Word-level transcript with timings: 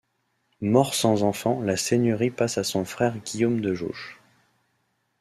Mort 0.61 0.95
sans 0.95 1.21
enfant 1.21 1.61
la 1.61 1.77
seigneurie 1.77 2.31
passe 2.31 2.57
à 2.57 2.63
son 2.63 2.85
frère 2.85 3.19
Guillaume 3.19 3.61
de 3.61 3.75
Jauche. 3.75 4.19